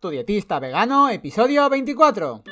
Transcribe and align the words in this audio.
Tu 0.00 0.10
dietista 0.10 0.60
vegano, 0.60 1.08
episodio 1.08 1.68
24. 1.68 2.44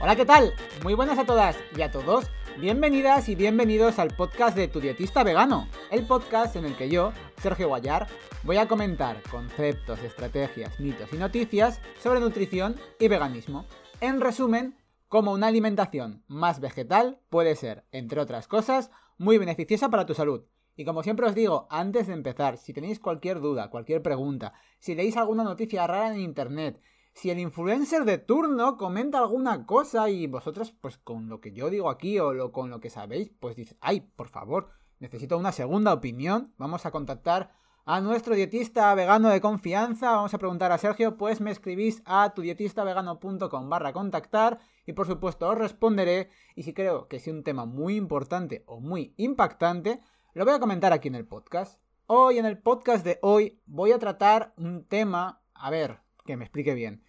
Hola, 0.00 0.16
¿qué 0.16 0.24
tal? 0.26 0.52
Muy 0.82 0.94
buenas 0.94 1.16
a 1.16 1.24
todas 1.24 1.56
y 1.76 1.82
a 1.82 1.92
todos. 1.92 2.24
Bienvenidas 2.60 3.28
y 3.28 3.34
bienvenidos 3.34 3.98
al 3.98 4.14
podcast 4.14 4.56
de 4.56 4.68
Tu 4.68 4.80
Dietista 4.80 5.24
Vegano, 5.24 5.66
el 5.90 6.06
podcast 6.06 6.54
en 6.54 6.64
el 6.64 6.76
que 6.76 6.88
yo, 6.88 7.12
Sergio 7.42 7.66
Guayar, 7.66 8.06
voy 8.44 8.58
a 8.58 8.68
comentar 8.68 9.20
conceptos, 9.28 10.00
estrategias, 10.04 10.78
mitos 10.78 11.12
y 11.12 11.16
noticias 11.16 11.80
sobre 12.00 12.20
nutrición 12.20 12.76
y 13.00 13.08
veganismo. 13.08 13.66
En 14.00 14.20
resumen, 14.20 14.76
cómo 15.08 15.32
una 15.32 15.48
alimentación 15.48 16.22
más 16.28 16.60
vegetal 16.60 17.18
puede 17.28 17.56
ser, 17.56 17.86
entre 17.90 18.20
otras 18.20 18.46
cosas, 18.46 18.92
muy 19.18 19.36
beneficiosa 19.36 19.88
para 19.88 20.06
tu 20.06 20.14
salud. 20.14 20.44
Y 20.76 20.84
como 20.84 21.02
siempre 21.02 21.26
os 21.26 21.34
digo, 21.34 21.66
antes 21.70 22.06
de 22.06 22.12
empezar, 22.12 22.56
si 22.56 22.72
tenéis 22.72 23.00
cualquier 23.00 23.40
duda, 23.40 23.68
cualquier 23.68 24.00
pregunta, 24.00 24.52
si 24.78 24.94
leéis 24.94 25.16
alguna 25.16 25.42
noticia 25.42 25.88
rara 25.88 26.14
en 26.14 26.20
internet, 26.20 26.80
si 27.14 27.30
el 27.30 27.38
influencer 27.38 28.04
de 28.04 28.18
turno 28.18 28.76
comenta 28.76 29.18
alguna 29.18 29.66
cosa 29.66 30.10
y 30.10 30.26
vosotros, 30.26 30.72
pues 30.80 30.98
con 30.98 31.28
lo 31.28 31.40
que 31.40 31.52
yo 31.52 31.70
digo 31.70 31.88
aquí 31.88 32.18
o 32.18 32.52
con 32.52 32.70
lo 32.70 32.80
que 32.80 32.90
sabéis, 32.90 33.30
pues 33.40 33.56
dices, 33.56 33.76
ay, 33.80 34.00
por 34.00 34.28
favor, 34.28 34.70
necesito 34.98 35.38
una 35.38 35.52
segunda 35.52 35.92
opinión, 35.92 36.52
vamos 36.58 36.86
a 36.86 36.90
contactar 36.90 37.52
a 37.86 38.00
nuestro 38.00 38.34
dietista 38.34 38.94
vegano 38.94 39.28
de 39.28 39.40
confianza. 39.40 40.12
Vamos 40.12 40.34
a 40.34 40.38
preguntar 40.38 40.72
a 40.72 40.78
Sergio, 40.78 41.16
pues 41.16 41.40
me 41.40 41.50
escribís 41.50 42.02
a 42.06 42.32
tudietistavegano.com 42.34 43.68
barra 43.68 43.92
contactar 43.92 44.58
y 44.86 44.94
por 44.94 45.06
supuesto 45.06 45.48
os 45.48 45.58
responderé 45.58 46.30
y 46.56 46.62
si 46.62 46.72
creo 46.72 47.08
que 47.08 47.16
es 47.16 47.26
un 47.28 47.42
tema 47.42 47.64
muy 47.64 47.96
importante 47.96 48.64
o 48.66 48.80
muy 48.80 49.14
impactante, 49.16 50.00
lo 50.32 50.44
voy 50.44 50.54
a 50.54 50.60
comentar 50.60 50.92
aquí 50.92 51.08
en 51.08 51.14
el 51.14 51.26
podcast. 51.26 51.78
Hoy 52.06 52.38
en 52.38 52.46
el 52.46 52.58
podcast 52.58 53.04
de 53.04 53.18
hoy 53.22 53.60
voy 53.66 53.92
a 53.92 53.98
tratar 53.98 54.52
un 54.56 54.84
tema, 54.84 55.42
a 55.54 55.70
ver, 55.70 56.03
que 56.24 56.36
me 56.36 56.44
explique 56.44 56.74
bien, 56.74 57.02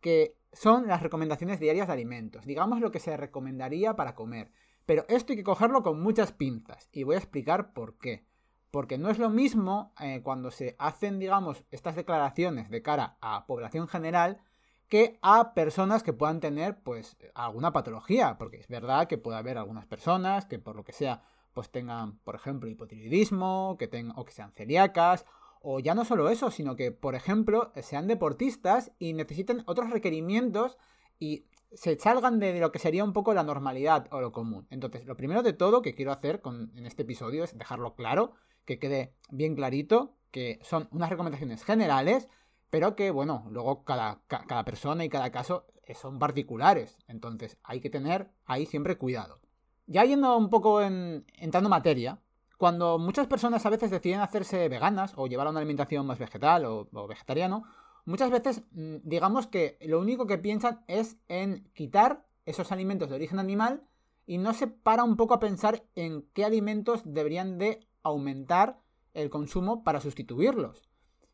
que 0.00 0.36
son 0.52 0.86
las 0.86 1.02
recomendaciones 1.02 1.60
diarias 1.60 1.86
de 1.86 1.92
alimentos, 1.92 2.44
digamos 2.44 2.80
lo 2.80 2.90
que 2.90 3.00
se 3.00 3.16
recomendaría 3.16 3.94
para 3.94 4.14
comer. 4.14 4.50
Pero 4.86 5.04
esto 5.08 5.32
hay 5.32 5.36
que 5.36 5.44
cogerlo 5.44 5.82
con 5.82 6.02
muchas 6.02 6.32
pinzas 6.32 6.88
y 6.92 7.04
voy 7.04 7.14
a 7.14 7.18
explicar 7.18 7.72
por 7.72 7.98
qué. 7.98 8.24
Porque 8.70 8.98
no 8.98 9.10
es 9.10 9.18
lo 9.18 9.30
mismo 9.30 9.92
eh, 10.00 10.22
cuando 10.22 10.50
se 10.50 10.76
hacen, 10.78 11.18
digamos, 11.18 11.62
estas 11.70 11.94
declaraciones 11.94 12.70
de 12.70 12.82
cara 12.82 13.16
a 13.20 13.46
población 13.46 13.86
general 13.86 14.40
que 14.88 15.18
a 15.22 15.54
personas 15.54 16.02
que 16.02 16.14
puedan 16.14 16.40
tener, 16.40 16.82
pues, 16.82 17.16
alguna 17.34 17.72
patología. 17.72 18.38
Porque 18.38 18.56
es 18.56 18.68
verdad 18.68 19.08
que 19.08 19.18
puede 19.18 19.36
haber 19.36 19.58
algunas 19.58 19.86
personas 19.86 20.46
que, 20.46 20.58
por 20.58 20.74
lo 20.74 20.84
que 20.84 20.92
sea, 20.92 21.22
pues 21.52 21.70
tengan, 21.70 22.18
por 22.20 22.34
ejemplo, 22.34 22.68
hipotiroidismo, 22.68 23.76
que 23.78 23.88
tengan, 23.88 24.18
o 24.18 24.24
que 24.24 24.32
sean 24.32 24.52
celíacas, 24.52 25.26
o 25.62 25.80
ya 25.80 25.94
no 25.94 26.04
solo 26.04 26.28
eso, 26.28 26.50
sino 26.50 26.76
que, 26.76 26.90
por 26.92 27.14
ejemplo, 27.14 27.72
sean 27.82 28.06
deportistas 28.06 28.92
y 28.98 29.12
necesiten 29.12 29.62
otros 29.66 29.90
requerimientos 29.90 30.78
y 31.18 31.46
se 31.72 31.98
salgan 31.98 32.38
de 32.38 32.58
lo 32.60 32.72
que 32.72 32.78
sería 32.78 33.04
un 33.04 33.12
poco 33.12 33.32
la 33.32 33.44
normalidad 33.44 34.08
o 34.10 34.20
lo 34.20 34.32
común. 34.32 34.66
Entonces, 34.70 35.06
lo 35.06 35.16
primero 35.16 35.42
de 35.42 35.52
todo 35.52 35.82
que 35.82 35.94
quiero 35.94 36.12
hacer 36.12 36.42
en 36.44 36.86
este 36.86 37.02
episodio 37.02 37.44
es 37.44 37.56
dejarlo 37.56 37.94
claro 37.94 38.32
que 38.64 38.78
quede 38.78 39.14
bien 39.30 39.54
clarito 39.54 40.16
que 40.30 40.58
son 40.62 40.88
unas 40.90 41.10
recomendaciones 41.10 41.62
generales, 41.62 42.28
pero 42.70 42.96
que, 42.96 43.10
bueno, 43.10 43.46
luego 43.50 43.84
cada, 43.84 44.22
cada 44.26 44.64
persona 44.64 45.04
y 45.04 45.08
cada 45.08 45.30
caso 45.30 45.66
son 45.94 46.18
particulares. 46.18 46.98
Entonces 47.06 47.58
hay 47.62 47.80
que 47.80 47.90
tener 47.90 48.30
ahí 48.44 48.66
siempre 48.66 48.96
cuidado. 48.96 49.40
Ya 49.86 50.04
yendo 50.04 50.36
un 50.36 50.48
poco 50.48 50.82
en, 50.82 51.26
entrando 51.34 51.68
en 51.68 51.72
materia, 51.72 52.18
cuando 52.62 52.96
muchas 52.96 53.26
personas 53.26 53.66
a 53.66 53.70
veces 53.70 53.90
deciden 53.90 54.20
hacerse 54.20 54.68
veganas 54.68 55.14
o 55.16 55.26
llevar 55.26 55.48
a 55.48 55.50
una 55.50 55.58
alimentación 55.58 56.06
más 56.06 56.20
vegetal 56.20 56.64
o, 56.64 56.88
o 56.92 57.08
vegetariano, 57.08 57.64
muchas 58.04 58.30
veces 58.30 58.62
mm, 58.70 58.98
digamos 59.02 59.48
que 59.48 59.78
lo 59.80 59.98
único 59.98 60.28
que 60.28 60.38
piensan 60.38 60.84
es 60.86 61.16
en 61.26 61.68
quitar 61.74 62.24
esos 62.46 62.70
alimentos 62.70 63.08
de 63.10 63.16
origen 63.16 63.40
animal 63.40 63.82
y 64.26 64.38
no 64.38 64.54
se 64.54 64.68
para 64.68 65.02
un 65.02 65.16
poco 65.16 65.34
a 65.34 65.40
pensar 65.40 65.82
en 65.96 66.22
qué 66.34 66.44
alimentos 66.44 67.02
deberían 67.04 67.58
de 67.58 67.84
aumentar 68.04 68.78
el 69.12 69.28
consumo 69.28 69.82
para 69.82 70.00
sustituirlos. 70.00 70.88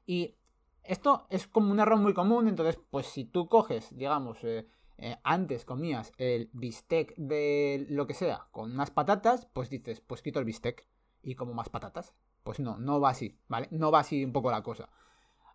Y 0.06 0.34
esto 0.82 1.26
es 1.28 1.46
como 1.46 1.70
un 1.70 1.80
error 1.80 1.98
muy 1.98 2.14
común, 2.14 2.48
entonces, 2.48 2.80
pues 2.88 3.06
si 3.06 3.26
tú 3.26 3.50
coges, 3.50 3.94
digamos, 3.94 4.42
eh, 4.44 4.66
eh, 4.96 5.18
antes 5.24 5.66
comías 5.66 6.10
el 6.16 6.48
bistec 6.54 7.14
de 7.18 7.84
lo 7.90 8.06
que 8.06 8.14
sea 8.14 8.48
con 8.50 8.72
unas 8.72 8.90
patatas, 8.90 9.46
pues 9.52 9.68
dices, 9.68 10.00
pues 10.00 10.22
quito 10.22 10.38
el 10.38 10.46
bistec 10.46 10.86
y 11.22 11.34
como 11.34 11.54
más 11.54 11.68
patatas. 11.68 12.14
Pues 12.42 12.60
no, 12.60 12.78
no 12.78 13.00
va 13.00 13.10
así, 13.10 13.38
¿vale? 13.48 13.68
No 13.70 13.90
va 13.90 14.00
así 14.00 14.24
un 14.24 14.32
poco 14.32 14.50
la 14.50 14.62
cosa. 14.62 14.88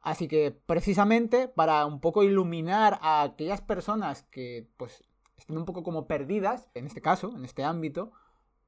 Así 0.01 0.28
que 0.28 0.51
precisamente 0.51 1.47
para 1.47 1.85
un 1.85 2.00
poco 2.01 2.24
iluminar 2.24 3.00
a 3.01 3.24
aquellas 3.24 3.62
personas 3.62 4.24
que 4.24 4.68
pues 4.78 5.03
estén 5.38 5.57
un 5.57 5.66
poco 5.66 5.84
como 5.84 6.07
perdidas, 6.07 6.69
en 6.74 6.85
este 6.85 7.01
caso, 7.01 7.34
en 7.35 7.46
este 7.46 7.63
ámbito, 7.63 8.12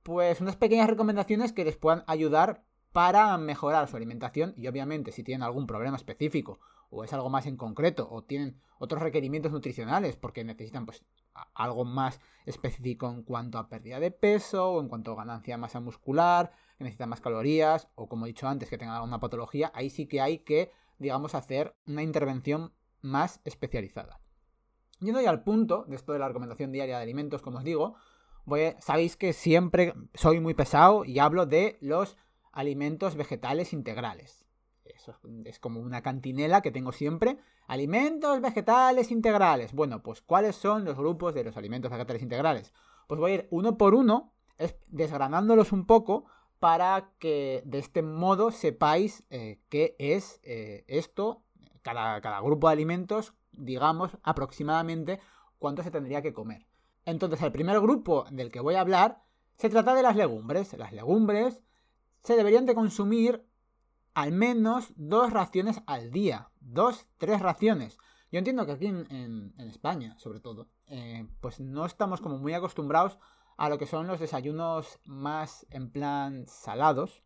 pues 0.04 0.40
unas 0.40 0.56
pequeñas 0.56 0.90
recomendaciones 0.90 1.52
que 1.52 1.66
les 1.66 1.78
puedan 1.78 2.04
ayudar 2.08 2.64
para 2.94 3.38
mejorar 3.38 3.90
su 3.90 3.98
alimentación 3.98 4.54
y 4.56 4.68
obviamente 4.68 5.12
si 5.12 5.24
tienen 5.24 5.44
algún 5.44 5.68
problema 5.68 5.98
específico 5.98 6.60
o 6.90 7.04
es 7.04 7.14
algo 7.14 7.30
más 7.30 7.46
en 7.46 7.58
concreto 7.58 8.08
o 8.10 8.24
tienen 8.24 8.60
otros 8.80 9.02
requerimientos 9.02 9.52
nutricionales 9.52 10.16
porque 10.16 10.44
necesitan 10.44 10.86
pues 10.86 11.04
algo 11.54 11.86
más 11.86 12.20
específico 12.46 13.10
en 13.10 13.24
cuanto 13.24 13.58
a 13.58 13.70
pérdida 13.70 14.00
de 14.00 14.12
peso 14.12 14.72
o 14.72 14.82
en 14.82 14.88
cuanto 14.88 15.12
a 15.12 15.16
ganancia 15.16 15.56
de 15.56 15.62
masa 15.62 15.80
muscular, 15.80 16.52
que 16.78 16.84
necesitan 16.84 17.10
más 17.10 17.22
calorías 17.22 17.88
o 17.96 18.08
como 18.08 18.26
he 18.26 18.30
dicho 18.30 18.48
antes 18.48 18.70
que 18.70 18.78
tengan 18.78 18.96
alguna 18.96 19.20
patología, 19.20 19.72
ahí 19.74 19.90
sí 19.90 20.08
que 20.08 20.22
hay 20.22 20.40
que 20.40 20.72
digamos 20.98 21.36
hacer 21.36 21.76
una 21.88 22.04
intervención 22.04 22.74
más 23.02 23.42
especializada. 23.46 24.20
Yendo 25.00 25.22
ya 25.22 25.30
al 25.30 25.44
punto 25.44 25.86
de 25.88 25.96
esto 25.96 26.14
de 26.14 26.20
la 26.20 26.28
recomendación 26.28 26.72
diaria 26.72 26.98
de 26.98 27.04
alimentos, 27.04 27.42
como 27.42 27.58
os 27.58 27.64
digo, 27.64 27.96
sabéis 28.80 29.18
que 29.18 29.34
siempre 29.34 29.94
soy 30.14 30.40
muy 30.40 30.54
pesado 30.54 31.04
y 31.06 31.20
hablo 31.20 31.46
de 31.46 31.78
los 31.82 32.18
alimentos 32.52 33.16
vegetales 33.16 33.74
integrales. 33.74 34.45
Eso 35.06 35.20
es 35.46 35.60
como 35.60 35.82
una 35.82 36.02
cantinela 36.02 36.62
que 36.62 36.72
tengo 36.72 36.92
siempre. 36.92 37.38
Alimentos 37.68 38.42
vegetales 38.42 39.12
integrales. 39.12 39.74
Bueno, 39.74 40.02
pues 40.02 40.22
¿cuáles 40.22 40.56
son 40.56 40.84
los 40.84 40.98
grupos 40.98 41.36
de 41.36 41.44
los 41.44 41.58
alimentos 41.58 41.92
vegetales 41.92 42.24
integrales? 42.24 42.74
Pues 43.08 43.20
voy 43.20 43.32
a 43.32 43.36
ir 43.36 43.48
uno 43.52 43.78
por 43.78 43.94
uno, 43.94 44.34
desgranándolos 44.88 45.72
un 45.72 45.86
poco 45.86 46.26
para 46.60 47.12
que 47.20 47.62
de 47.66 47.78
este 47.78 48.02
modo 48.02 48.50
sepáis 48.50 49.24
eh, 49.30 49.60
qué 49.70 49.96
es 50.00 50.40
eh, 50.44 50.86
esto, 50.88 51.44
cada, 51.84 52.20
cada 52.22 52.40
grupo 52.40 52.68
de 52.68 52.74
alimentos, 52.74 53.34
digamos 53.52 54.18
aproximadamente 54.24 55.20
cuánto 55.60 55.84
se 55.84 55.92
tendría 55.92 56.24
que 56.24 56.34
comer. 56.34 56.66
Entonces, 57.06 57.42
el 57.44 57.52
primer 57.52 57.80
grupo 57.80 58.26
del 58.32 58.50
que 58.50 58.60
voy 58.60 58.76
a 58.76 58.82
hablar 58.82 59.22
se 59.58 59.70
trata 59.70 59.94
de 59.94 60.02
las 60.02 60.16
legumbres. 60.16 60.74
Las 60.74 60.92
legumbres 60.92 61.62
se 62.24 62.36
deberían 62.36 62.66
de 62.66 62.74
consumir 62.74 63.46
al 64.16 64.32
menos 64.32 64.94
dos 64.96 65.32
raciones 65.32 65.82
al 65.86 66.10
día. 66.10 66.50
Dos, 66.62 67.08
tres 67.18 67.42
raciones. 67.42 68.00
Yo 68.32 68.40
entiendo 68.40 68.66
que 68.66 68.72
aquí 68.72 68.88
en, 68.88 69.54
España, 69.60 70.18
sobre 70.18 70.40
todo, 70.40 70.68
eh, 70.88 71.28
pues 71.42 71.60
no 71.60 71.86
estamos 71.86 72.22
como 72.22 72.38
muy 72.38 72.54
acostumbrados 72.54 73.20
a 73.58 73.70
lo 73.70 73.78
que 73.78 73.86
son 73.86 74.08
los 74.08 74.20
desayunos 74.20 75.00
más 75.06 75.68
en 75.70 75.92
plan 75.92 76.48
salados. 76.48 77.24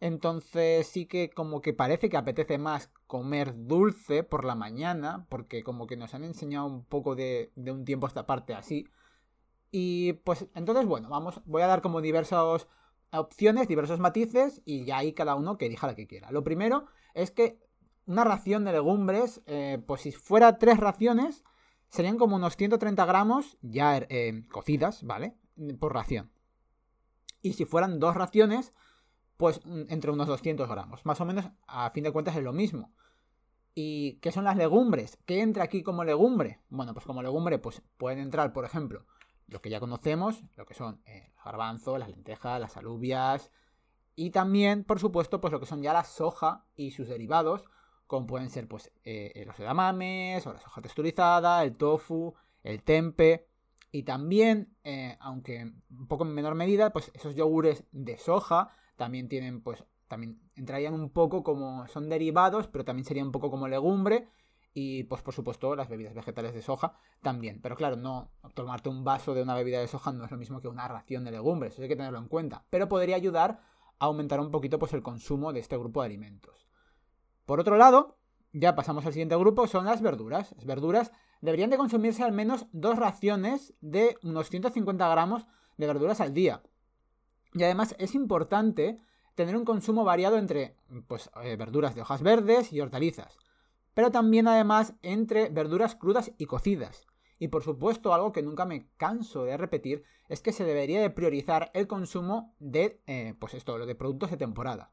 Entonces 0.00 0.86
sí 0.88 1.06
que 1.06 1.30
como 1.30 1.62
que 1.62 1.72
parece 1.72 2.10
que 2.10 2.16
apetece 2.16 2.58
más 2.58 2.92
comer 3.06 3.54
dulce 3.56 4.22
por 4.22 4.44
la 4.44 4.54
mañana, 4.54 5.26
porque 5.30 5.62
como 5.62 5.86
que 5.86 5.96
nos 5.96 6.12
han 6.12 6.24
enseñado 6.24 6.66
un 6.66 6.84
poco 6.84 7.14
de, 7.14 7.52
de 7.54 7.70
un 7.70 7.84
tiempo 7.84 8.06
esta 8.06 8.26
parte 8.26 8.52
así. 8.52 8.88
Y 9.70 10.14
pues 10.24 10.46
entonces, 10.54 10.86
bueno, 10.86 11.08
vamos, 11.08 11.40
voy 11.44 11.62
a 11.62 11.66
dar 11.66 11.82
como 11.82 12.00
diversas 12.00 12.66
opciones, 13.12 13.68
diversos 13.68 14.00
matices 14.00 14.62
y 14.64 14.84
ya 14.84 14.98
ahí 14.98 15.12
cada 15.12 15.34
uno 15.34 15.58
que 15.58 15.66
elija 15.66 15.86
la 15.86 15.94
que 15.94 16.06
quiera. 16.06 16.30
Lo 16.30 16.44
primero 16.44 16.86
es 17.14 17.30
que 17.30 17.58
una 18.06 18.24
ración 18.24 18.64
de 18.64 18.72
legumbres, 18.72 19.42
eh, 19.46 19.82
pues 19.86 20.02
si 20.02 20.12
fuera 20.12 20.58
tres 20.58 20.78
raciones, 20.78 21.44
serían 21.88 22.18
como 22.18 22.36
unos 22.36 22.56
130 22.56 23.04
gramos 23.04 23.58
ya 23.62 23.96
eh, 23.96 24.44
cocidas, 24.50 25.02
¿vale? 25.04 25.34
Por 25.78 25.94
ración. 25.94 26.30
Y 27.42 27.54
si 27.54 27.64
fueran 27.64 27.98
dos 27.98 28.14
raciones, 28.14 28.72
pues 29.36 29.60
mm, 29.64 29.84
entre 29.88 30.10
unos 30.10 30.28
200 30.28 30.68
gramos. 30.68 31.04
Más 31.04 31.20
o 31.20 31.24
menos, 31.24 31.50
a 31.66 31.90
fin 31.90 32.04
de 32.04 32.12
cuentas, 32.12 32.36
es 32.36 32.42
lo 32.42 32.52
mismo. 32.52 32.92
¿Y 33.74 34.14
qué 34.20 34.32
son 34.32 34.44
las 34.44 34.56
legumbres? 34.56 35.18
¿Qué 35.26 35.40
entra 35.40 35.64
aquí 35.64 35.82
como 35.82 36.02
legumbre? 36.02 36.60
Bueno, 36.70 36.94
pues 36.94 37.04
como 37.04 37.22
legumbre, 37.22 37.58
pues 37.58 37.82
pueden 37.98 38.20
entrar, 38.20 38.52
por 38.52 38.64
ejemplo, 38.64 39.04
lo 39.48 39.60
que 39.60 39.70
ya 39.70 39.80
conocemos, 39.80 40.42
lo 40.56 40.66
que 40.66 40.74
son 40.74 41.00
eh, 41.06 41.32
el 41.36 41.44
garbanzo, 41.44 41.98
las 41.98 42.08
lentejas, 42.08 42.60
las 42.60 42.76
alubias 42.76 43.50
y 44.14 44.30
también, 44.30 44.84
por 44.84 44.98
supuesto, 44.98 45.40
pues 45.40 45.52
lo 45.52 45.60
que 45.60 45.66
son 45.66 45.82
ya 45.82 45.92
la 45.92 46.04
soja 46.04 46.64
y 46.74 46.92
sus 46.92 47.08
derivados, 47.08 47.64
como 48.06 48.26
pueden 48.26 48.50
ser 48.50 48.66
pues 48.66 48.92
eh, 49.04 49.44
los 49.46 49.58
edamames 49.60 50.46
o 50.46 50.52
la 50.52 50.60
soja 50.60 50.80
texturizada, 50.80 51.62
el 51.62 51.76
tofu, 51.76 52.34
el 52.62 52.82
tempe 52.82 53.46
y 53.92 54.02
también, 54.02 54.74
eh, 54.84 55.16
aunque 55.20 55.72
un 55.90 56.08
poco 56.08 56.24
en 56.24 56.34
menor 56.34 56.54
medida, 56.54 56.92
pues 56.92 57.10
esos 57.14 57.34
yogures 57.34 57.84
de 57.92 58.18
soja 58.18 58.70
también 58.96 59.28
tienen 59.28 59.62
pues 59.62 59.84
también 60.08 60.40
entrarían 60.54 60.94
un 60.94 61.10
poco 61.10 61.42
como 61.42 61.86
son 61.88 62.08
derivados, 62.08 62.68
pero 62.68 62.84
también 62.84 63.04
sería 63.04 63.24
un 63.24 63.32
poco 63.32 63.50
como 63.50 63.68
legumbre 63.68 64.28
y 64.78 65.04
pues 65.04 65.22
por 65.22 65.32
supuesto 65.32 65.74
las 65.74 65.88
bebidas 65.88 66.12
vegetales 66.12 66.52
de 66.52 66.60
soja 66.60 66.92
también. 67.22 67.62
Pero 67.62 67.76
claro, 67.76 67.96
no 67.96 68.30
tomarte 68.52 68.90
un 68.90 69.04
vaso 69.04 69.32
de 69.32 69.40
una 69.40 69.54
bebida 69.54 69.80
de 69.80 69.88
soja 69.88 70.12
no 70.12 70.26
es 70.26 70.30
lo 70.30 70.36
mismo 70.36 70.60
que 70.60 70.68
una 70.68 70.86
ración 70.86 71.24
de 71.24 71.30
legumbres, 71.30 71.72
eso 71.72 71.82
hay 71.82 71.88
que 71.88 71.96
tenerlo 71.96 72.18
en 72.18 72.28
cuenta, 72.28 72.66
pero 72.68 72.86
podría 72.86 73.16
ayudar 73.16 73.62
a 73.98 74.04
aumentar 74.04 74.38
un 74.38 74.50
poquito 74.50 74.78
pues 74.78 74.92
el 74.92 75.02
consumo 75.02 75.54
de 75.54 75.60
este 75.60 75.78
grupo 75.78 76.02
de 76.02 76.06
alimentos. 76.08 76.68
Por 77.46 77.58
otro 77.58 77.78
lado, 77.78 78.18
ya 78.52 78.74
pasamos 78.74 79.06
al 79.06 79.14
siguiente 79.14 79.34
grupo, 79.36 79.66
son 79.66 79.86
las 79.86 80.02
verduras. 80.02 80.52
Las 80.56 80.66
verduras 80.66 81.10
deberían 81.40 81.70
de 81.70 81.78
consumirse 81.78 82.22
al 82.22 82.32
menos 82.32 82.66
dos 82.72 82.98
raciones 82.98 83.72
de 83.80 84.18
unos 84.22 84.50
150 84.50 85.08
gramos 85.08 85.46
de 85.78 85.86
verduras 85.86 86.20
al 86.20 86.34
día. 86.34 86.62
Y 87.54 87.62
además 87.62 87.96
es 87.98 88.14
importante 88.14 88.98
tener 89.36 89.56
un 89.56 89.64
consumo 89.64 90.04
variado 90.04 90.36
entre 90.36 90.76
pues, 91.06 91.30
eh, 91.42 91.56
verduras 91.56 91.94
de 91.94 92.02
hojas 92.02 92.22
verdes 92.22 92.74
y 92.74 92.80
hortalizas, 92.80 93.38
pero 93.96 94.10
también 94.10 94.46
además 94.46 94.92
entre 95.00 95.48
verduras 95.48 95.94
crudas 95.94 96.30
y 96.36 96.44
cocidas. 96.44 97.06
Y 97.38 97.48
por 97.48 97.62
supuesto, 97.62 98.12
algo 98.12 98.30
que 98.30 98.42
nunca 98.42 98.66
me 98.66 98.90
canso 98.98 99.44
de 99.44 99.56
repetir 99.56 100.04
es 100.28 100.42
que 100.42 100.52
se 100.52 100.64
debería 100.64 101.00
de 101.00 101.08
priorizar 101.08 101.70
el 101.72 101.86
consumo 101.86 102.54
de, 102.58 103.00
eh, 103.06 103.32
pues 103.38 103.54
esto, 103.54 103.78
de 103.86 103.94
productos 103.94 104.30
de 104.30 104.36
temporada. 104.36 104.92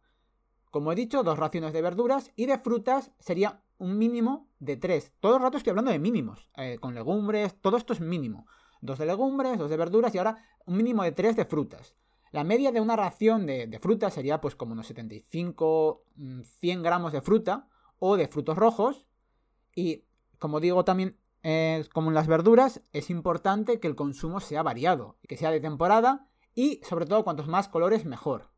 Como 0.72 0.90
he 0.90 0.96
dicho, 0.96 1.22
dos 1.22 1.38
raciones 1.38 1.74
de 1.74 1.82
verduras 1.82 2.32
y 2.38 2.46
de 2.46 2.58
frutas 2.60 3.12
sería 3.20 3.62
un 3.78 3.98
mínimo 3.98 4.48
de 4.60 4.78
tres. 4.78 5.12
Todo 5.20 5.36
el 5.36 5.42
rato 5.42 5.58
estoy 5.58 5.72
hablando 5.72 5.92
de 5.92 6.00
mínimos, 6.00 6.50
eh, 6.56 6.78
con 6.80 6.96
legumbres, 6.96 7.60
todo 7.60 7.76
esto 7.76 7.92
es 7.92 8.00
mínimo. 8.00 8.48
Dos 8.80 9.00
de 9.00 9.06
legumbres, 9.06 9.58
dos 9.58 9.70
de 9.70 9.76
verduras 9.76 10.16
y 10.16 10.18
ahora 10.18 10.38
un 10.66 10.78
mínimo 10.78 11.04
de 11.04 11.12
tres 11.12 11.36
de 11.36 11.44
frutas. 11.44 11.98
La 12.32 12.46
media 12.46 12.72
de 12.72 12.80
una 12.80 12.96
ración 12.96 13.48
de, 13.48 13.68
de 13.68 13.80
fruta 13.80 14.10
sería 14.10 14.40
pues 14.40 14.56
como 14.56 14.72
unos 14.72 14.88
75, 14.88 16.06
100 16.62 16.80
mm, 16.80 16.82
gramos 16.82 17.12
de 17.12 17.22
fruta 17.22 17.68
o 18.06 18.18
de 18.18 18.28
frutos 18.28 18.58
rojos. 18.58 19.06
Y 19.74 20.04
como 20.38 20.60
digo 20.60 20.84
también, 20.84 21.18
eh, 21.42 21.86
como 21.94 22.10
en 22.10 22.16
las 22.16 22.28
verduras, 22.28 22.82
es 22.92 23.10
importante 23.10 23.80
que 23.80 23.88
el 23.88 23.96
consumo 23.96 24.42
sea 24.42 24.62
variado, 24.62 25.18
que 25.26 25.38
sea 25.38 25.52
de 25.52 25.62
temporada 25.62 26.28
y 26.54 26.82
sobre 26.84 27.06
todo 27.06 27.24
cuantos 27.24 27.48
más 27.48 27.70
colores 27.70 28.04
mejor. 28.04 28.52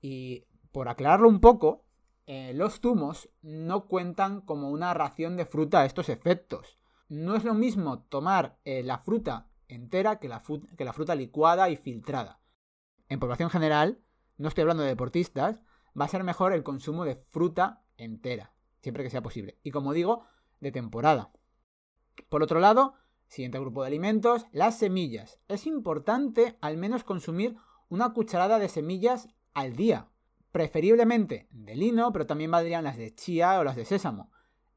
Y 0.00 0.46
por 0.70 0.88
aclararlo 0.88 1.28
un 1.28 1.40
poco, 1.40 1.86
eh, 2.26 2.52
los 2.54 2.78
zumos 2.78 3.30
no 3.42 3.88
cuentan 3.88 4.42
como 4.42 4.70
una 4.70 4.94
ración 4.94 5.36
de 5.36 5.44
fruta 5.44 5.80
a 5.80 5.84
estos 5.84 6.08
efectos. 6.08 6.78
No 7.08 7.34
es 7.34 7.42
lo 7.42 7.54
mismo 7.54 8.04
tomar 8.04 8.60
eh, 8.64 8.84
la 8.84 8.98
fruta 8.98 9.48
entera 9.66 10.20
que 10.20 10.28
la, 10.28 10.40
que 10.78 10.84
la 10.84 10.92
fruta 10.92 11.16
licuada 11.16 11.68
y 11.68 11.76
filtrada. 11.76 12.40
En 13.08 13.18
población 13.18 13.50
general, 13.50 13.98
no 14.36 14.46
estoy 14.46 14.62
hablando 14.62 14.84
de 14.84 14.90
deportistas, 14.90 15.64
va 16.00 16.04
a 16.04 16.08
ser 16.08 16.22
mejor 16.22 16.52
el 16.52 16.62
consumo 16.62 17.04
de 17.04 17.16
fruta 17.16 17.82
entera, 17.96 18.51
siempre 18.82 19.02
que 19.02 19.10
sea 19.10 19.22
posible. 19.22 19.58
Y 19.62 19.70
como 19.70 19.92
digo, 19.92 20.24
de 20.60 20.72
temporada. 20.72 21.32
Por 22.28 22.42
otro 22.42 22.60
lado, 22.60 22.94
siguiente 23.26 23.58
grupo 23.58 23.82
de 23.82 23.88
alimentos, 23.88 24.46
las 24.52 24.78
semillas. 24.78 25.38
Es 25.48 25.66
importante 25.66 26.58
al 26.60 26.76
menos 26.76 27.04
consumir 27.04 27.56
una 27.88 28.12
cucharada 28.12 28.58
de 28.58 28.68
semillas 28.68 29.28
al 29.54 29.76
día 29.76 30.08
preferiblemente 30.50 31.48
de 31.50 31.74
lino, 31.74 32.12
pero 32.12 32.26
también 32.26 32.50
valdrían 32.50 32.84
las 32.84 32.98
de 32.98 33.14
chía 33.14 33.58
o 33.58 33.64
las 33.64 33.74
de 33.74 33.86
sésamo. 33.86 34.30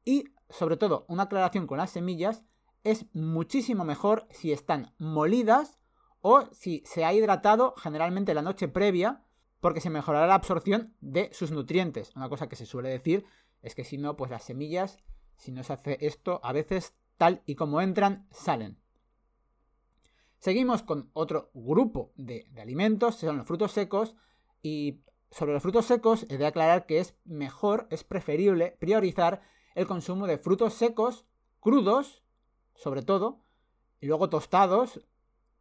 Y, 0.04 0.24
sobre 0.48 0.76
todo, 0.76 1.04
una 1.08 1.24
aclaración 1.24 1.66
con 1.66 1.78
las 1.78 1.90
semillas, 1.90 2.44
es 2.82 3.06
muchísimo 3.12 3.84
mejor 3.84 4.26
si 4.30 4.52
están 4.52 4.94
molidas 4.98 5.78
o 6.22 6.46
si 6.52 6.82
se 6.86 7.04
ha 7.04 7.12
hidratado 7.12 7.74
generalmente 7.76 8.32
la 8.32 8.42
noche 8.42 8.68
previa, 8.68 9.22
porque 9.60 9.80
se 9.80 9.90
mejorará 9.90 10.26
la 10.26 10.34
absorción 10.34 10.94
de 11.00 11.30
sus 11.32 11.50
nutrientes. 11.50 12.14
Una 12.16 12.28
cosa 12.28 12.48
que 12.48 12.56
se 12.56 12.66
suele 12.66 12.88
decir 12.88 13.26
es 13.62 13.74
que 13.74 13.84
si 13.84 13.98
no, 13.98 14.16
pues 14.16 14.30
las 14.30 14.44
semillas, 14.44 14.98
si 15.36 15.52
no 15.52 15.62
se 15.62 15.72
hace 15.72 15.98
esto, 16.00 16.40
a 16.42 16.52
veces 16.52 16.94
tal 17.16 17.42
y 17.46 17.54
como 17.54 17.80
entran, 17.80 18.26
salen. 18.30 18.78
Seguimos 20.38 20.82
con 20.82 21.10
otro 21.12 21.50
grupo 21.54 22.12
de, 22.16 22.50
alimentos, 22.60 23.16
son 23.16 23.38
los 23.38 23.46
frutos 23.46 23.72
secos, 23.72 24.14
y 24.62 25.00
sobre 25.30 25.52
los 25.52 25.62
frutos 25.62 25.86
secos, 25.86 26.26
he 26.28 26.38
de 26.38 26.46
aclarar 26.46 26.86
que 26.86 27.00
es 27.00 27.16
mejor, 27.24 27.86
es 27.90 28.04
preferible 28.04 28.76
priorizar 28.78 29.42
el 29.74 29.86
consumo 29.86 30.26
de 30.26 30.38
frutos 30.38 30.74
secos, 30.74 31.26
crudos, 31.60 32.22
sobre 32.74 33.02
todo, 33.02 33.42
y 34.00 34.06
luego 34.06 34.28
tostados, 34.28 35.00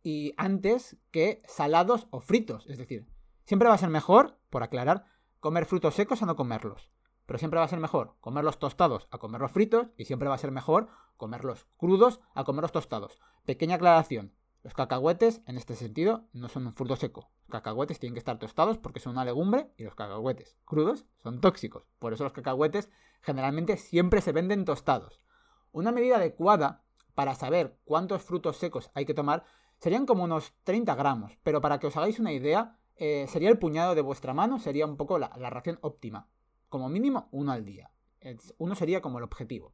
y 0.04 0.34
antes 0.38 0.98
que 1.12 1.42
salados 1.48 2.08
o 2.12 2.20
fritos. 2.20 2.68
Es 2.68 2.78
decir, 2.78 3.08
siempre 3.46 3.70
va 3.70 3.76
a 3.76 3.80
ser 3.80 3.90
mejor, 3.90 4.38
por 4.50 4.62
aclarar, 4.62 5.06
comer 5.40 5.66
frutos 5.66 5.96
secos 5.96 6.22
a 6.22 6.26
no 6.26 6.36
comerlos. 6.36 6.92
Pero 7.26 7.40
siempre 7.40 7.60
va 7.60 7.66
a 7.66 7.70
ser 7.70 7.80
mejor 7.80 8.16
comerlos 8.22 8.60
tostados 8.60 9.08
a 9.12 9.18
comerlos 9.18 9.52
fritos 9.52 9.88
y 9.98 10.06
siempre 10.06 10.30
va 10.30 10.36
a 10.36 10.40
ser 10.40 10.52
mejor 10.52 10.88
comerlos 11.18 11.68
crudos 11.78 12.20
a 12.34 12.44
comerlos 12.44 12.72
tostados. 12.72 13.20
Pequeña 13.46 13.76
aclaración. 13.76 14.34
Los 14.64 14.74
cacahuetes, 14.74 15.42
en 15.46 15.58
este 15.58 15.76
sentido, 15.76 16.26
no 16.34 16.50
son 16.50 16.66
un 16.66 16.74
fruto 16.74 16.96
seco. 16.96 17.30
Los 17.42 17.52
cacahuetes 17.52 18.00
tienen 18.00 18.16
que 18.16 18.20
estar 18.20 18.40
tostados 18.40 18.78
porque 18.78 19.00
son 19.00 19.14
una 19.14 19.26
legumbre 19.26 19.72
y 19.78 19.84
los 19.84 19.96
cacahuetes 19.96 20.58
crudos 20.66 21.06
son 21.22 21.40
tóxicos. 21.40 21.84
Por 22.00 22.14
eso 22.14 22.24
los 22.24 22.34
cacahuetes 22.34 22.90
generalmente 23.22 23.78
siempre 23.78 24.22
se 24.22 24.32
venden 24.32 24.66
tostados. 24.66 25.26
Una 25.72 25.92
medida 25.92 26.16
adecuada 26.16 26.84
para 27.16 27.36
saber 27.36 27.78
cuántos 27.86 28.24
frutos 28.24 28.58
secos 28.58 28.92
hay 28.94 29.06
que 29.06 29.14
tomar 29.14 29.46
serían 29.80 30.06
como 30.06 30.24
unos 30.24 30.54
30 30.64 30.96
gramos, 30.96 31.38
pero 31.44 31.62
para 31.62 31.80
que 31.80 31.88
os 31.88 31.98
hagáis 31.98 32.20
una 32.20 32.32
idea, 32.32 32.78
eh, 32.96 33.26
sería 33.28 33.50
el 33.50 33.60
puñado 33.60 33.96
de 33.96 34.02
vuestra 34.02 34.34
mano, 34.34 34.60
sería 34.60 34.86
un 34.86 34.98
poco 34.98 35.20
la, 35.20 35.30
ración 35.50 35.80
óptima. 35.82 36.28
Como 36.76 36.90
mínimo, 36.90 37.30
uno 37.32 37.54
al 37.54 37.64
día. 37.64 37.90
uno 38.58 38.76
sería 38.76 39.02
como 39.02 39.20
el 39.20 39.24
objetivo. 39.24 39.72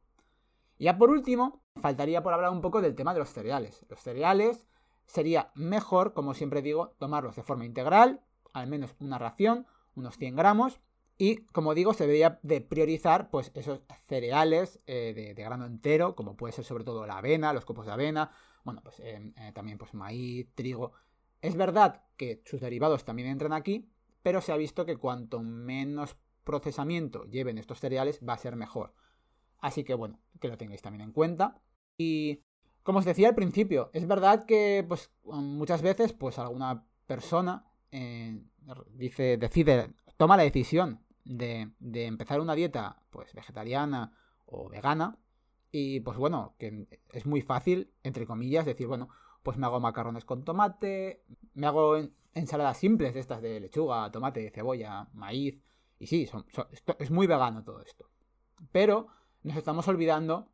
Y 0.78 0.84
ya 0.84 0.96
por 0.96 1.10
último, 1.10 1.64
faltaría 1.80 2.22
por 2.22 2.32
hablar 2.32 2.52
un 2.52 2.60
poco 2.60 2.80
del 2.80 2.94
tema 2.94 3.12
de 3.12 3.18
los 3.18 3.30
cereales. 3.30 3.84
Los 3.88 3.98
cereales 3.98 4.68
sería 5.04 5.50
mejor, 5.56 6.12
como 6.14 6.32
siempre 6.32 6.62
digo, 6.62 6.94
tomarlos 7.00 7.34
de 7.34 7.42
forma 7.42 7.64
integral, 7.64 8.20
al 8.52 8.68
menos 8.68 8.94
una 9.00 9.18
ración, 9.18 9.66
unos 9.96 10.16
100 10.16 10.36
gramos, 10.36 10.78
y 11.18 11.38
como 11.46 11.74
digo, 11.74 11.92
se 11.92 12.04
debería 12.04 12.38
de 12.44 12.60
priorizar 12.60 13.30
pues 13.30 13.50
esos 13.54 13.80
cereales 14.06 14.78
eh, 14.86 15.12
de, 15.12 15.42
grano 15.42 15.66
entero, 15.66 16.14
como 16.14 16.36
puede 16.36 16.52
ser 16.52 16.64
sobre 16.64 16.84
todo 16.84 17.04
la 17.04 17.18
avena, 17.18 17.52
los 17.52 17.64
copos 17.64 17.86
de 17.86 17.90
avena, 17.94 18.30
bueno, 18.62 18.80
pues 18.80 19.00
eh, 19.00 19.32
eh, 19.38 19.50
también 19.52 19.76
pues 19.76 19.92
maíz, 19.92 20.46
trigo. 20.54 20.92
Es 21.40 21.56
verdad 21.56 22.04
que 22.16 22.42
sus 22.44 22.60
derivados 22.60 23.04
también 23.04 23.26
entran 23.26 23.54
aquí, 23.54 23.90
pero 24.22 24.40
se 24.40 24.52
ha 24.52 24.56
visto 24.56 24.86
que 24.86 24.98
cuanto 24.98 25.40
menos 25.40 26.16
procesamiento 26.44 27.24
lleven 27.24 27.58
estos 27.58 27.80
cereales 27.80 28.20
va 28.26 28.34
a 28.34 28.38
ser 28.38 28.56
mejor. 28.56 28.94
Así 29.58 29.84
que 29.84 29.94
bueno, 29.94 30.18
que 30.40 30.48
lo 30.48 30.58
tengáis 30.58 30.82
también 30.82 31.02
en 31.02 31.12
cuenta. 31.12 31.60
Y 31.96 32.42
como 32.82 32.98
os 32.98 33.04
decía 33.04 33.28
al 33.28 33.34
principio, 33.34 33.90
es 33.92 34.06
verdad 34.06 34.44
que 34.44 34.84
pues, 34.86 35.10
muchas 35.24 35.82
veces 35.82 36.12
pues, 36.12 36.38
alguna 36.38 36.84
persona 37.06 37.64
eh, 37.92 38.42
dice, 38.94 39.36
decide, 39.36 39.92
toma 40.16 40.36
la 40.36 40.42
decisión 40.42 41.00
de, 41.24 41.70
empezar 41.80 42.40
una 42.40 42.54
dieta 42.54 43.02
pues, 43.10 43.32
vegetariana 43.34 44.12
o 44.46 44.68
vegana. 44.68 45.18
Y 45.70 46.00
pues 46.00 46.18
bueno, 46.18 46.54
que 46.58 46.86
es 47.12 47.24
muy 47.24 47.40
fácil, 47.40 47.92
entre 48.02 48.26
comillas, 48.26 48.66
decir, 48.66 48.86
bueno, 48.86 49.08
pues 49.42 49.56
me 49.56 49.66
hago 49.66 49.80
macarrones 49.80 50.24
con 50.24 50.44
tomate, 50.44 51.24
me 51.54 51.66
hago 51.66 51.96
ensaladas 52.34 52.76
simples 52.76 53.14
de 53.14 53.20
estas 53.20 53.40
de 53.40 53.60
lechuga, 53.60 54.10
tomate, 54.10 54.50
cebolla, 54.50 55.08
maíz. 55.14 55.60
Y 56.02 56.08
sí, 56.08 56.28
es 56.98 57.10
muy 57.12 57.28
vegano 57.28 57.62
todo 57.62 57.80
esto. 57.80 58.10
Pero 58.72 59.06
nos 59.44 59.56
estamos 59.56 59.86
olvidando 59.86 60.48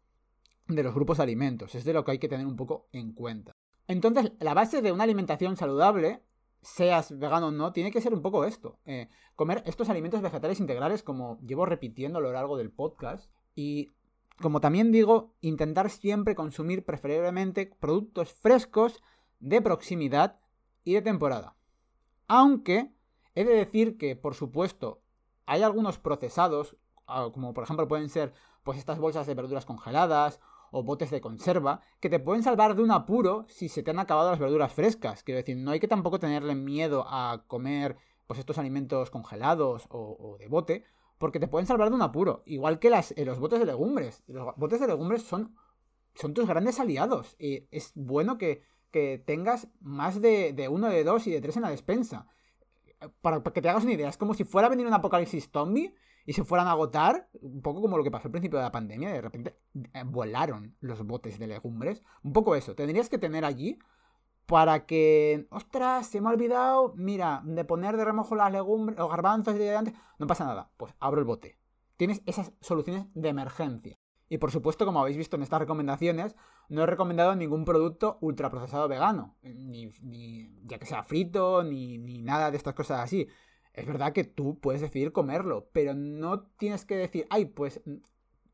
de 0.67 0.83
los 0.83 0.95
grupos 0.95 1.17
de 1.17 1.23
alimentos. 1.23 1.75
Es 1.75 1.85
de 1.85 1.95
lo 1.95 2.05
que 2.05 2.11
hay 2.11 2.19
que 2.19 2.29
tener 2.29 2.47
un 2.47 2.55
poco 2.55 2.91
en 2.93 3.15
cuenta. 3.15 3.53
Entonces, 3.87 4.33
la 4.41 4.53
base 4.53 4.83
de 4.83 4.93
una 4.93 5.05
alimentación 5.05 5.57
saludable, 5.57 6.23
seas 6.61 7.19
vegano 7.19 7.47
o 7.47 7.51
no, 7.51 7.73
tiene 7.73 7.91
que 7.91 8.03
ser 8.03 8.13
un 8.13 8.21
poco 8.21 8.45
esto. 8.45 8.79
Eh, 8.85 9.09
comer 9.37 9.63
estos 9.65 9.89
alimentos 9.89 10.21
vegetales 10.21 10.61
integrales, 10.61 11.03
como 11.03 11.41
llevo 11.41 11.65
repitiendo 11.65 12.19
a 12.19 12.23
lo 12.23 12.31
largo 12.31 12.59
del 12.59 12.71
podcast. 12.71 13.33
Y, 13.55 13.89
como 14.43 14.61
también 14.61 14.93
digo, 14.93 15.33
intentar 15.41 15.89
siempre 15.89 16.35
consumir 16.35 16.85
preferiblemente 16.85 17.75
productos 17.81 18.35
frescos, 18.35 19.03
de 19.41 19.63
proximidad 19.63 20.41
y 20.85 20.93
de 20.93 21.01
temporada. 21.01 21.57
Aunque, 22.27 22.93
he 23.35 23.45
de 23.45 23.55
decir 23.55 23.97
que, 23.97 24.15
por 24.15 24.35
supuesto, 24.35 25.01
hay 25.49 25.63
algunos 25.63 25.99
procesados, 25.99 26.77
ah, 27.07 27.31
como 27.33 27.55
por 27.55 27.65
ejemplo 27.65 27.89
pueden 27.89 28.11
ser 28.11 28.33
pues 28.63 28.79
estas 28.79 28.99
bolsas 28.99 29.27
de 29.27 29.35
verduras 29.35 29.65
congeladas 29.65 30.41
o 30.71 30.83
botes 30.83 31.11
de 31.11 31.23
conserva 31.23 31.81
que 32.01 32.11
te 32.11 32.21
pueden 32.21 32.43
salvar 32.43 32.77
de 32.77 32.83
un 32.83 32.91
apuro 32.91 33.47
si 33.49 33.71
se 33.71 33.83
te 33.83 33.91
han 33.91 33.99
acabado 33.99 34.31
las 34.31 34.39
verduras 34.39 34.73
frescas. 34.73 35.23
Quiero 35.23 35.39
decir, 35.39 35.57
no 35.57 35.71
hay 35.71 35.81
que 35.81 35.89
tampoco 35.89 36.21
tenerle 36.21 36.55
miedo 36.55 37.07
a 37.09 37.45
comer 37.47 37.97
pues 38.27 38.39
estos 38.39 38.59
alimentos 38.59 39.11
congelados 39.11 39.87
o, 39.89 40.37
de 40.39 40.49
bote, 40.49 40.85
porque 41.17 41.41
te 41.41 41.49
pueden 41.49 41.67
salvar 41.67 41.89
de 41.89 41.95
un 41.95 42.03
apuro. 42.03 42.43
Igual 42.45 42.79
que 42.79 42.89
eh, 42.89 43.25
los 43.25 43.39
botes 43.39 43.59
de 43.59 43.65
legumbres. 43.65 44.23
Los 44.27 44.55
botes 44.57 44.81
de 44.81 44.87
legumbres 44.87 45.23
son, 45.23 45.57
son 46.15 46.35
tus 46.35 46.47
grandes 46.47 46.79
aliados. 46.79 47.37
Y 47.39 47.67
es 47.71 47.93
bueno 47.95 48.37
que, 48.37 48.63
que 48.91 49.17
tengas 49.17 49.69
más 49.81 50.21
de, 50.21 50.53
de, 50.53 50.69
uno, 50.69 50.91
de 50.91 51.05
dos 51.05 51.27
y 51.27 51.31
de 51.31 51.41
tres 51.41 51.57
en 51.57 51.63
la 51.63 51.71
despensa. 51.71 52.27
Para, 53.21 53.43
que 53.43 53.63
te 53.63 53.69
hagas 53.69 53.85
una 53.85 53.93
idea, 53.93 54.09
es 54.09 54.17
como 54.17 54.35
si 54.35 54.45
fuera 54.45 54.67
a 54.67 54.71
venir 54.71 54.87
un 54.87 54.95
apocalipsis 54.95 55.51
zombie 55.53 55.95
y 56.27 56.33
se 56.33 56.45
fueran 56.45 56.67
a 56.67 56.73
agotar, 56.73 57.29
un 57.41 57.63
poco 57.63 57.81
como 57.81 57.97
lo 57.97 58.05
que 58.05 58.11
pasó 58.11 58.29
al 58.29 58.33
principio 58.33 58.59
de 58.59 58.65
la 58.65 58.73
pandemia, 58.73 59.11
de 59.11 59.21
repente 59.21 59.57
eh, 59.95 60.03
volaron 60.05 60.77
los 60.81 61.07
botes 61.07 61.39
de 61.39 61.47
legumbres. 61.47 62.03
Un 62.23 62.33
poco 62.33 62.55
eso, 62.55 62.75
tendrías 62.75 63.09
que 63.09 63.19
tener 63.19 63.45
allí 63.45 63.79
para 64.47 64.87
que, 64.87 65.47
ostras, 65.51 66.07
se 66.07 66.21
me 66.21 66.29
ha 66.29 66.33
olvidado, 66.33 66.95
mira, 66.97 67.43
de 67.45 67.65
poner 67.65 67.97
de 67.97 68.05
remojo 68.05 68.35
las 68.35 68.51
legumbres, 68.51 68.99
los 68.99 69.11
garbanzos 69.11 69.55
y 69.55 69.59
de 69.59 69.77
antes, 69.77 69.95
no 70.19 70.27
pasa 70.27 70.45
nada, 70.45 70.71
pues 70.77 70.95
abro 71.01 71.21
el 71.21 71.27
bote. 71.27 71.59
Tienes 71.97 72.23
esas 72.27 72.53
soluciones 72.61 73.07
de 73.15 73.29
emergencia. 73.29 73.99
Y 74.29 74.39
por 74.39 74.51
supuesto, 74.51 74.85
como 74.85 75.01
habéis 75.01 75.17
visto 75.17 75.37
en 75.37 75.43
estas 75.43 75.61
recomendaciones, 75.61 76.37
no 76.69 76.83
he 76.83 76.87
recomendado 76.87 77.35
ningún 77.35 77.65
producto 77.65 78.19
ultraprocesado 78.21 78.89
vegano, 78.89 79.37
ni, 79.43 79.87
ni 80.03 80.51
ya 80.65 80.79
que 80.79 80.87
sea 80.87 81.03
frito, 81.03 81.63
ni, 81.63 81.99
ni 81.99 82.21
nada 82.23 82.51
de 82.51 82.57
estas 82.59 82.75
cosas 82.75 83.01
así. 83.01 83.29
Es 83.73 83.87
verdad 83.87 84.13
que 84.13 84.25
tú 84.25 84.59
puedes 84.59 84.81
decidir 84.81 85.13
comerlo, 85.13 85.69
pero 85.73 85.95
no 85.95 86.43
tienes 86.59 86.85
que 86.85 86.97
decir, 86.97 87.27
ay, 87.31 87.47
pues 87.47 87.81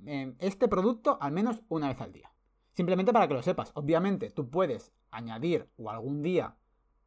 eh, 0.06 0.34
este 0.38 0.68
producto 0.68 1.18
al 1.20 1.32
menos 1.32 1.62
una 1.68 1.88
vez 1.88 2.00
al 2.00 2.12
día. 2.12 2.30
Simplemente 2.72 3.12
para 3.12 3.26
que 3.28 3.34
lo 3.34 3.42
sepas. 3.42 3.72
Obviamente, 3.74 4.30
tú 4.30 4.50
puedes 4.50 4.92
añadir 5.10 5.68
o 5.76 5.90
algún 5.90 6.22
día 6.22 6.56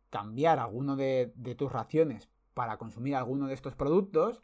cambiar 0.10 0.60
alguno 0.60 0.96
de, 0.96 1.34
de 1.36 1.56
tus 1.56 1.72
raciones 1.72 2.30
para 2.54 2.78
consumir 2.78 3.16
alguno 3.16 3.48
de 3.48 3.54
estos 3.54 3.76
productos, 3.76 4.42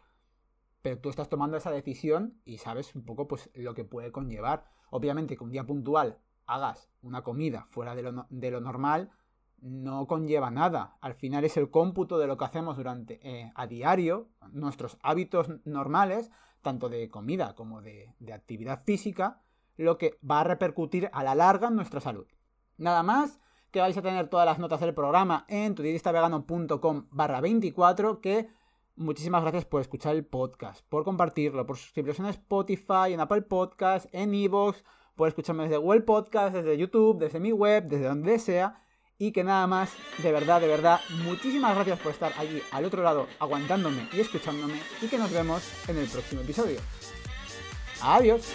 pero 0.84 1.00
tú 1.00 1.10
estás 1.10 1.30
tomando 1.30 1.58
esa 1.58 1.72
decisión 1.72 2.40
y 2.46 2.60
sabes 2.60 2.94
un 2.94 3.06
poco 3.06 3.28
pues 3.28 3.50
lo 3.56 3.74
que 3.74 3.86
puede 3.86 4.12
conllevar. 4.12 4.66
Obviamente 4.92 5.36
que 5.36 5.44
un 5.44 5.50
día 5.50 5.66
puntual 5.66 6.20
hagas 6.46 6.92
una 7.02 7.24
comida 7.24 7.66
fuera 7.72 7.96
de 7.96 8.04
lo, 8.04 8.28
de 8.30 8.52
lo 8.52 8.62
normal 8.62 9.10
no 9.62 10.08
conlleva 10.08 10.52
nada. 10.52 10.98
Al 11.00 11.16
final 11.16 11.46
es 11.46 11.56
el 11.56 11.72
cómputo 11.72 12.20
de 12.20 12.28
lo 12.28 12.38
que 12.38 12.44
hacemos 12.44 12.76
durante 12.76 13.20
eh, 13.24 13.54
a 13.56 13.66
diario, 13.66 14.28
nuestros 14.52 14.98
hábitos 15.02 15.48
normales, 15.64 16.32
tanto 16.62 16.90
de 16.90 17.10
comida 17.10 17.56
como 17.56 17.82
de, 17.82 18.14
de 18.20 18.34
actividad 18.34 18.84
física, 18.84 19.42
lo 19.78 19.98
que 19.98 20.20
va 20.30 20.42
a 20.42 20.44
repercutir 20.44 21.10
a 21.14 21.24
la 21.24 21.34
larga 21.34 21.70
en 21.70 21.78
nuestra 21.78 22.02
salud. 22.02 22.28
Nada 22.78 23.04
más, 23.04 23.40
que 23.72 23.80
vais 23.80 23.98
a 23.98 24.02
tener 24.02 24.28
todas 24.28 24.46
las 24.46 24.60
notas 24.60 24.82
del 24.82 24.94
programa 24.94 25.46
en 25.48 25.76
tudietistavegano.com 25.76 27.08
barra 27.10 27.40
24, 27.40 28.20
que 28.20 28.50
muchísimas 28.96 29.42
gracias 29.42 29.66
por 29.66 29.82
escuchar 29.82 30.16
el 30.16 30.26
podcast, 30.26 30.86
por 30.90 31.04
compartirlo, 31.04 31.66
por 31.66 31.78
suscribiros 31.78 32.20
en 32.20 32.28
Spotify, 32.28 33.14
en 33.14 33.20
Apple 33.20 33.44
Podcast, 33.44 34.08
en 34.12 34.34
Evox, 34.34 34.84
por 35.16 35.28
escucharme 35.28 35.64
desde 35.64 35.78
Google 35.78 36.02
Podcast, 36.02 36.56
desde 36.56 36.78
YouTube, 36.78 37.20
desde 37.20 37.40
mi 37.40 37.52
web, 37.52 37.86
desde 37.88 38.06
donde 38.06 38.40
sea. 38.40 38.80
Y 39.18 39.32
que 39.32 39.44
nada 39.44 39.68
más, 39.68 39.94
de 40.22 40.32
verdad, 40.32 40.60
de 40.60 40.68
verdad, 40.68 41.00
muchísimas 41.24 41.76
gracias 41.76 42.00
por 42.00 42.12
estar 42.12 42.34
allí 42.38 42.62
al 42.72 42.86
otro 42.86 43.04
lado, 43.04 43.28
aguantándome 43.40 44.10
y 44.12 44.20
escuchándome. 44.20 44.82
Y 45.02 45.08
que 45.08 45.18
nos 45.18 45.32
vemos 45.32 45.64
en 45.88 45.98
el 45.98 46.08
próximo 46.08 46.42
episodio. 46.42 46.80
Adiós. 48.02 48.52